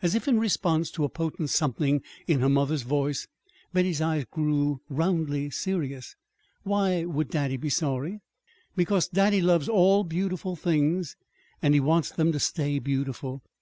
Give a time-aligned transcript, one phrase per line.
[0.00, 3.28] As if in response to a potent something in her mother's voice,
[3.70, 6.16] Betty's eyes grew roundly serious.
[6.62, 8.22] "Why would daddy be sorry?"
[8.76, 11.16] "Because daddy loves all beautiful things,
[11.60, 13.42] and he wants them to stay beautiful.